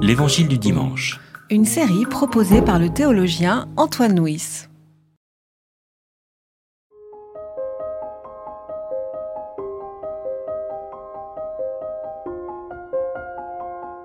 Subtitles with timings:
[0.00, 1.20] L'Évangile du dimanche.
[1.50, 4.66] Une série proposée par le théologien Antoine Nuis.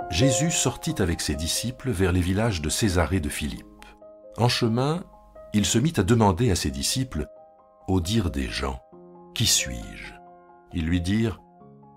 [0.09, 3.65] Jésus sortit avec ses disciples vers les villages de Césarée de Philippe.
[4.37, 5.03] En chemin,
[5.53, 7.27] il se mit à demander à ses disciples,
[7.87, 8.79] au dire des gens,
[9.33, 10.13] Qui suis-je?
[10.73, 11.41] Ils lui dirent,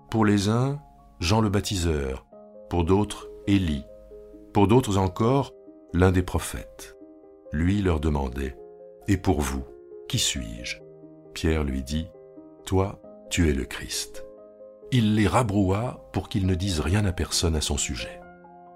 [0.09, 0.79] Pour les uns,
[1.19, 2.25] Jean le baptiseur,
[2.69, 3.85] pour d'autres, Élie,
[4.53, 5.53] pour d'autres encore,
[5.93, 6.97] l'un des prophètes.
[7.53, 8.57] Lui leur demandait,
[9.07, 9.63] Et pour vous,
[10.09, 10.79] qui suis-je?
[11.33, 12.09] Pierre lui dit,
[12.65, 14.25] Toi, tu es le Christ.
[14.91, 18.19] Il les rabroua pour qu'ils ne disent rien à personne à son sujet.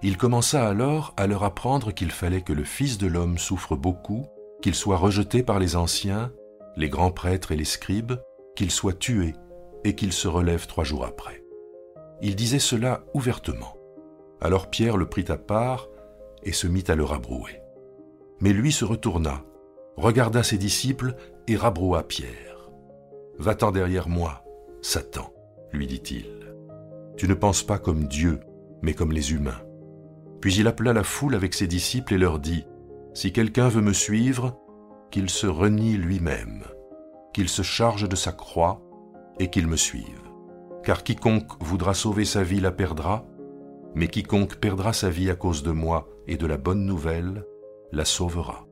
[0.03, 4.25] Il commença alors à leur apprendre qu'il fallait que le Fils de l'homme souffre beaucoup,
[4.61, 6.31] qu'il soit rejeté par les anciens,
[6.77, 8.13] les grands prêtres et les scribes,
[8.55, 9.35] qu'il soit tué
[9.83, 11.43] et qu'il se relève trois jours après.
[12.21, 13.75] Il disait cela ouvertement.
[14.41, 15.87] Alors Pierre le prit à part
[16.43, 17.61] et se mit à le rabrouer.
[18.39, 19.43] Mais lui se retourna,
[19.97, 21.15] regarda ses disciples
[21.47, 22.71] et rabroua Pierre.
[23.37, 24.43] Va-t'en derrière moi,
[24.81, 25.31] Satan,
[25.71, 26.53] lui dit-il.
[27.17, 28.39] Tu ne penses pas comme Dieu,
[28.81, 29.61] mais comme les humains.
[30.41, 32.65] Puis il appela la foule avec ses disciples et leur dit,
[33.13, 34.59] Si quelqu'un veut me suivre,
[35.11, 36.63] qu'il se renie lui-même,
[37.33, 38.81] qu'il se charge de sa croix
[39.39, 40.21] et qu'il me suive.
[40.83, 43.23] Car quiconque voudra sauver sa vie la perdra,
[43.95, 47.45] mais quiconque perdra sa vie à cause de moi et de la bonne nouvelle
[47.91, 48.65] la sauvera.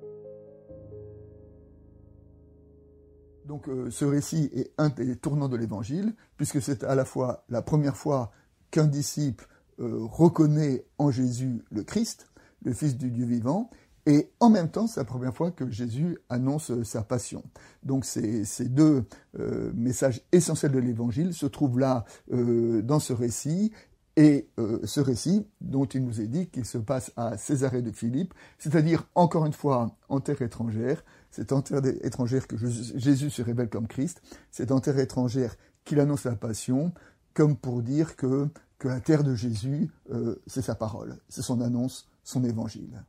[3.50, 7.45] Donc euh, ce récit est un des tournants de l'Évangile, puisque c'est à la fois
[7.50, 8.31] la première fois
[8.70, 9.47] qu'un disciple
[9.80, 12.28] euh, reconnaît en Jésus le Christ,
[12.64, 13.72] le Fils du Dieu vivant,
[14.06, 17.44] et en même temps, c'est la première fois que Jésus annonce sa passion.
[17.84, 19.06] Donc ces, deux
[19.40, 23.72] euh, messages essentiels de l'Évangile se trouvent là dans ce récit,
[24.16, 24.50] et
[24.84, 29.08] ce récit, dont il nous est dit qu'il se passe à Césarée de Philippe, c'est-à-dire
[29.16, 33.88] encore une fois en terre étrangère, c'est en terre étrangère que Jésus se révèle comme
[33.88, 34.22] Christ,
[34.52, 35.56] c'est en terre étrangère
[35.86, 36.94] qu'il annonce la passion,
[37.34, 41.62] comme pour dire que, que la terre de Jésus, euh, c'est sa parole, c'est son
[41.62, 43.03] annonce, son évangile.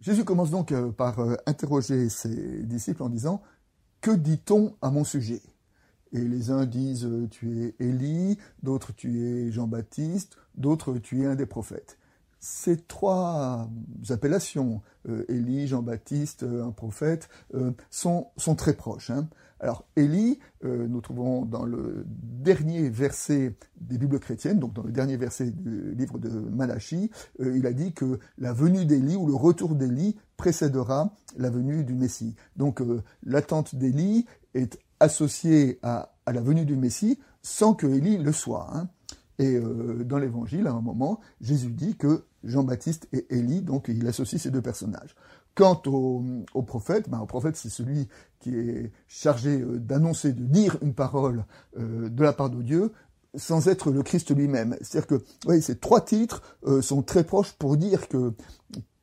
[0.00, 3.42] Jésus commence donc euh, par euh, interroger ses disciples en disant
[4.00, 5.42] Que dit-on à mon sujet?
[6.12, 11.26] Et les uns disent euh, tu es Élie, d'autres tu es Jean-Baptiste, d'autres tu es
[11.26, 11.97] un des prophètes.
[12.40, 13.68] Ces trois
[14.10, 17.28] appellations, euh, Élie, Jean-Baptiste, euh, un prophète,
[17.90, 19.10] sont, sont, très proches.
[19.10, 19.28] Hein.
[19.60, 25.16] Alors Élie, nous trouvons dans le dernier verset des Bibles chrétiennes, donc dans le dernier
[25.16, 27.10] verset du livre de Malachie,
[27.40, 31.94] il a dit que la venue d'Élie ou le retour d'Élie précédera la venue du
[31.94, 32.36] Messie.
[32.54, 32.80] Donc
[33.24, 38.68] l'attente d'Élie est associé à, la venue du Messie sans que Élie le soit.
[38.74, 38.88] Hein.
[39.38, 44.06] Et euh, dans l'Évangile, à un moment, Jésus dit que Jean-Baptiste et Élie, donc il
[44.06, 45.14] associe ces deux personnages.
[45.54, 50.76] Quant au, prophète, ben, au prophète c'est celui qui est chargé euh, d'annoncer, de dire
[50.82, 51.44] une parole
[51.78, 52.92] euh, de la part de Dieu,
[53.34, 54.76] sans être le Christ lui-même.
[54.80, 56.42] C'est-à-dire que oui, ces trois titres
[56.80, 58.32] sont très proches pour dire que,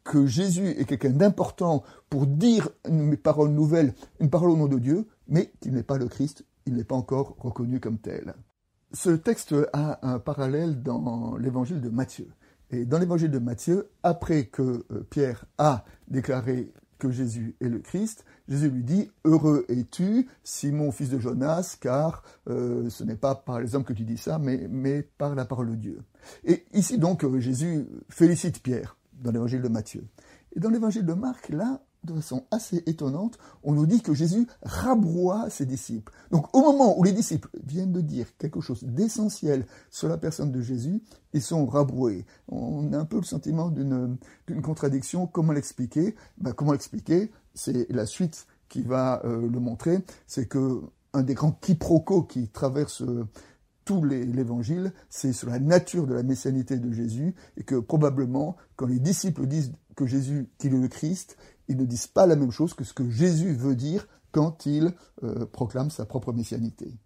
[0.04, 4.80] que Jésus est quelqu'un d'important pour dire une parole nouvelle, une parole au nom de
[4.80, 8.34] Dieu, mais qu'il n'est pas le Christ, il n'est pas encore reconnu comme tel.
[8.94, 12.30] Ce texte a un parallèle dans l'évangile de Matthieu.
[12.76, 17.80] Et dans l'évangile de Matthieu, après que euh, Pierre a déclaré que Jésus est le
[17.80, 23.34] Christ, Jésus lui dit Heureux es-tu, Simon, fils de Jonas, car euh, ce n'est pas
[23.34, 26.02] par les hommes que tu dis ça, mais, par la parole de Dieu.
[26.44, 30.04] Et ici donc, euh, Jésus félicite Pierre dans l'évangile de Matthieu.
[30.54, 34.48] Et dans l'évangile de Marc, là, de façon assez étonnante, on nous dit que Jésus
[34.64, 36.12] rabroie ses disciples.
[36.32, 40.52] Donc au moment où les disciples viennent de dire quelque chose d'essentiel sur la personne
[40.52, 41.02] de Jésus,
[41.34, 42.26] ils sont rabroués.
[42.48, 44.18] On a un peu le sentiment d'une
[44.64, 45.28] contradiction.
[45.28, 46.16] Comment l'expliquer?
[46.38, 47.32] Ben, Comment l'expliquer?
[47.54, 50.00] C'est la suite qui va euh, le montrer.
[50.28, 50.82] C'est que
[51.14, 53.26] un des grands quiproquos qui traverse euh,
[53.86, 58.88] tout l'évangile, c'est sur la nature de la messianité de Jésus, et que probablement, quand
[58.88, 62.52] les disciples disent que Jésus, qu'il est le Christ, ils ne disent pas la même
[62.52, 66.98] chose que ce que Jésus veut dire quand il euh, proclame sa propre messianité.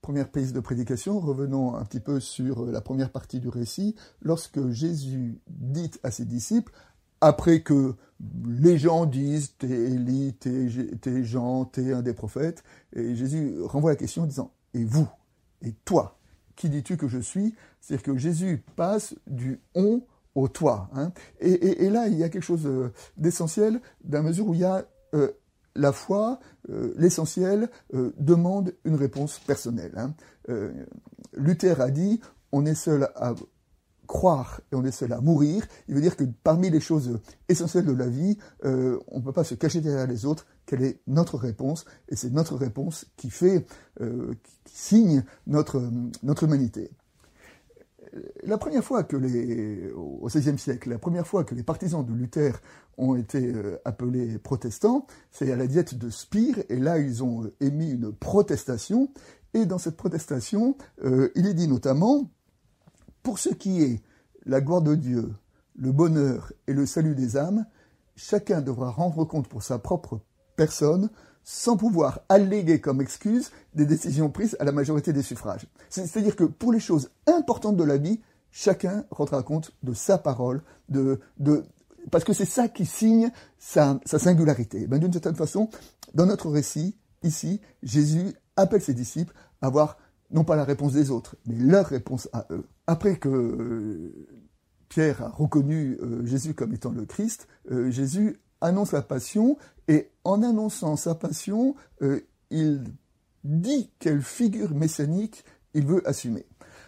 [0.00, 3.94] Première prise de prédication, revenons un petit peu sur la première partie du récit.
[4.20, 6.72] Lorsque Jésus dit à ses disciples,
[7.22, 7.94] après que
[8.46, 12.62] les gens disent t'es Élie, t'es Jean, t'es un des prophètes,
[12.92, 15.08] et Jésus renvoie la question en disant et vous,
[15.62, 16.18] et toi,
[16.56, 17.54] qui dis-tu que je suis?
[17.80, 20.02] C'est-à-dire que Jésus passe du on
[20.34, 20.88] au toi.
[20.94, 21.12] Hein.
[21.40, 22.68] Et, là, il y a quelque chose
[23.16, 24.84] d'essentiel, dans la mesure où il y a
[25.76, 26.40] la foi,
[26.96, 29.92] l'essentiel, demande une réponse personnelle.
[29.96, 30.14] Hein.
[31.36, 32.20] Luther a dit,
[32.50, 33.34] on est seul à
[34.14, 37.18] croire et on est seul à mourir, il veut dire que parmi les choses
[37.48, 40.46] essentielles de la vie, euh, on ne peut pas se cacher derrière les autres.
[40.66, 41.84] Quelle est notre réponse?
[42.08, 43.66] Et c'est notre réponse qui fait,
[44.00, 44.34] euh,
[44.64, 45.82] qui signe notre,
[46.22, 46.92] notre humanité.
[48.44, 52.12] La première fois que les, au XVIe siècle, la première fois que les partisans de
[52.12, 52.52] Luther
[52.96, 57.50] ont été euh, appelés protestants, c'est à la diète de Spire, et là ils ont
[57.58, 59.08] émis une protestation,
[59.54, 62.28] et dans cette protestation, il est dit notamment
[63.24, 64.02] pour ce qui est
[64.46, 65.34] la gloire de Dieu,
[65.74, 67.66] le bonheur et le salut des âmes,
[68.14, 70.20] chacun devra rendre compte pour sa propre
[70.54, 71.10] personne
[71.42, 75.66] sans pouvoir alléguer comme excuse des décisions prises à la majorité des suffrages.
[75.88, 80.62] C'est-à-dire que pour les choses importantes de la vie, chacun rendra compte de sa parole,
[82.10, 84.86] parce que c'est ça qui signe sa, singularité.
[84.86, 85.70] Ben, D'une certaine façon,
[86.12, 89.96] dans notre récit, ici, Jésus appelle ses disciples à avoir
[90.30, 92.66] non pas la réponse des autres, mais leur réponse à eux.
[92.86, 94.26] Après que euh,
[94.88, 99.56] Pierre a reconnu euh, Jésus comme étant le Christ, euh, Jésus annonce la passion,
[99.88, 101.74] et en annonçant sa passion,
[102.50, 102.84] il
[103.44, 105.44] dit quelle figure messianique
[105.74, 106.46] il veut assumer.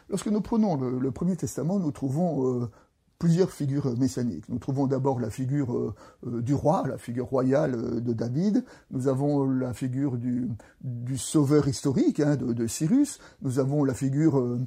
[0.08, 2.70] Lorsque nous prenons le, Premier Testament, nous trouvons
[3.18, 4.48] plusieurs figures messianiques.
[4.48, 5.94] Nous trouvons d'abord la figure euh,
[6.26, 8.64] euh, du roi, la figure royale euh, de David.
[8.90, 10.48] Nous avons la figure du,
[11.16, 13.18] sauveur historique hein, de, Cyrus.
[13.42, 14.58] Nous avons la figure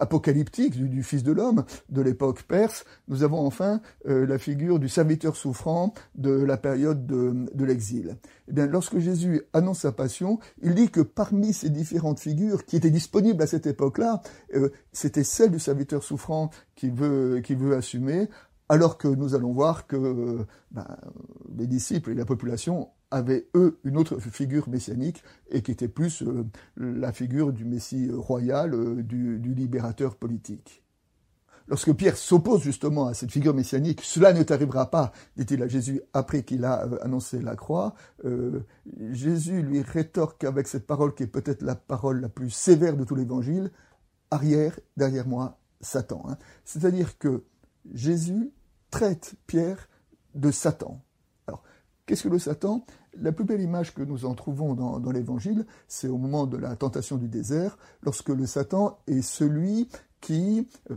[0.00, 2.84] apocalyptique du, du, Fils de l'homme de l'époque perse.
[3.08, 8.16] Nous avons enfin la figure du serviteur souffrant de la période de, l'exil.
[8.48, 12.90] Eh lorsque Jésus annonce sa passion, il dit que parmi ces différentes figures qui étaient
[12.90, 14.22] disponibles à cette époque-là,
[14.92, 18.28] c'était celle du serviteur souffrant qui veut, qui veut assumer,
[18.68, 20.86] alors que nous allons voir que ben,
[21.56, 26.22] les disciples et la population avaient, eux, une autre figure messianique, et qui était plus
[26.22, 26.44] euh,
[26.76, 30.82] la figure du Messie royal, euh, du, libérateur politique.
[31.68, 36.00] Lorsque Pierre s'oppose justement à cette figure messianique, cela ne t'arrivera pas, dit-il à Jésus
[36.12, 37.94] après qu'il a euh, annoncé la croix.
[39.10, 43.04] Jésus lui rétorque avec cette parole qui est peut-être la parole la plus sévère de
[43.04, 43.70] tout l'évangile,
[44.30, 46.24] arrière, derrière moi, Satan.
[46.28, 46.36] Hein.
[46.64, 47.44] C'est-à-dire que
[47.92, 48.52] Jésus
[48.90, 49.88] traite Pierre
[50.34, 51.02] de Satan.
[51.46, 51.62] Alors,
[52.04, 52.84] qu'est-ce que le Satan?
[53.18, 56.76] La plus belle image que nous en trouvons dans, l'Évangile, c'est au moment de la
[56.76, 59.88] tentation du désert, lorsque le Satan est celui
[60.20, 60.96] qui euh,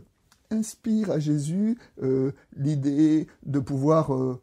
[0.51, 4.41] inspire à Jésus euh, l'idée de pouvoir euh,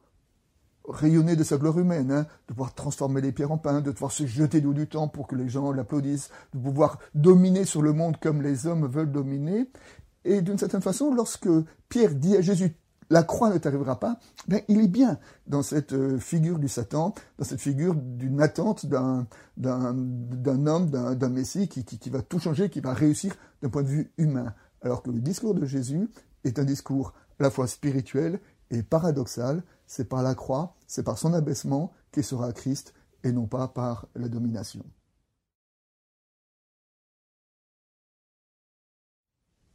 [0.89, 4.13] rayonner de sa gloire humaine, hein, de pouvoir transformer les pierres en pain, de pouvoir
[4.13, 7.93] se jeter du du temps pour que les gens l'applaudissent, de pouvoir dominer sur le
[7.93, 9.69] monde comme les hommes veulent dominer.
[10.25, 11.49] Et d'une certaine façon, lorsque
[11.89, 12.77] Pierre dit à Jésus,
[13.11, 14.19] la croix ne t'arrivera pas,
[14.49, 18.87] ben, il est bien dans cette euh, figure du Satan, dans cette figure d'une attente
[18.87, 19.27] d'un,
[19.57, 24.55] homme, d'un, Messie qui, va tout changer, qui va réussir d'un point de vue humain.
[24.83, 26.09] Alors que le discours de Jésus
[26.45, 28.41] est un discours à la fois spirituel
[28.71, 29.63] et paradoxal.
[29.87, 32.95] C'est par la croix, c'est par son abaissement qu'il sera Christ
[33.25, 34.85] et non pas par la domination.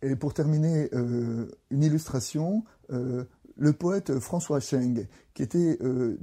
[0.02, 3.26] Et pour terminer, euh, une illustration, euh,
[3.58, 6.18] le poète François Cheng, qui était euh,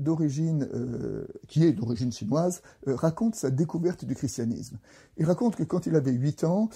[1.47, 4.79] qui est d'origine chinoise, raconte sa découverte du christianisme.
[5.17, 6.69] Il raconte que quand il avait 8 ans,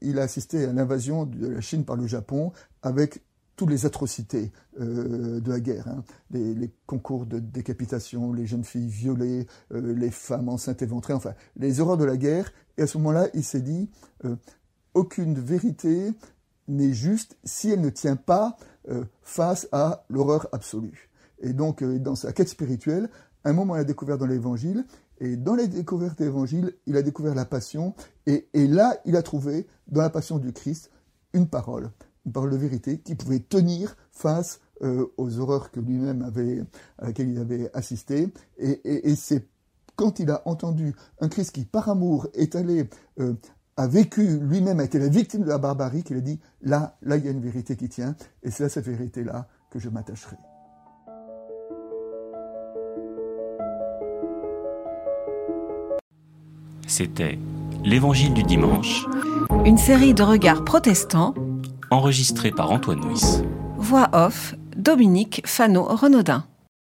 [0.00, 3.22] il a assisté à l'invasion de la Chine par le Japon avec
[3.56, 6.04] toutes les atrocités de la guerre, hein.
[6.30, 11.96] les, concours de décapitation, les jeunes filles violées, les femmes enceintes éventrées, enfin les horreurs
[11.96, 12.52] de la guerre.
[12.76, 13.88] Et à ce moment-là, il s'est dit
[14.96, 16.10] aucune vérité
[16.68, 18.56] n'est juste si elle ne tient pas
[18.88, 21.10] euh, face à l'horreur absolue.
[21.40, 23.10] Et donc, euh, dans sa quête spirituelle,
[23.44, 24.84] un moment, il a découvert dans l'Évangile,
[25.20, 27.94] et dans les découvertes de il a découvert la passion,
[28.26, 30.90] et, là, il a trouvé, dans la passion du Christ,
[31.32, 31.90] une parole,
[32.26, 36.62] une parole de vérité qui pouvait tenir face euh, aux horreurs que lui-même avait,
[36.98, 38.32] à laquelle il avait assisté.
[38.58, 39.46] Et, c'est
[39.94, 42.88] quand il a entendu un Christ qui, par amour, est allé
[43.76, 47.16] a vécu lui-même, a été la victime de la barbarie, qu'il a dit, là, là,
[47.16, 50.36] il y a une vérité qui tient, et c'est à cette vérité-là que je m'attacherai.
[56.86, 57.38] C'était
[57.84, 59.06] L'Évangile du dimanche.
[59.64, 61.34] Une série de regards protestants.
[61.90, 63.42] Enregistrée par Antoine Nuis.
[63.76, 66.44] Voix off, Dominique Fano-Renaudin.